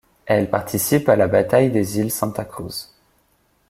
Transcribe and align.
Elle 0.25 0.49
participe 0.49 1.09
à 1.09 1.15
la 1.15 1.27
bataille 1.27 1.69
des 1.69 1.99
îles 1.99 2.09
Santa 2.09 2.43
Cruz. 2.43 2.87